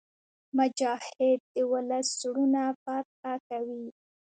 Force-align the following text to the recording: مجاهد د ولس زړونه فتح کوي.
مجاهد 0.57 1.39
د 1.53 1.55
ولس 1.71 2.07
زړونه 2.21 2.61
فتح 2.81 3.35
کوي. 3.49 3.85